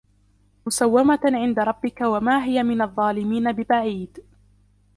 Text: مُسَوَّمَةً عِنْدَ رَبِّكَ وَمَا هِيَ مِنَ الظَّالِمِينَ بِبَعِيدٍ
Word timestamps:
مُسَوَّمَةً 0.67 1.19
عِنْدَ 1.25 1.59
رَبِّكَ 1.59 2.01
وَمَا 2.01 2.45
هِيَ 2.45 2.63
مِنَ 2.63 2.81
الظَّالِمِينَ 2.81 3.51
بِبَعِيدٍ 3.51 4.17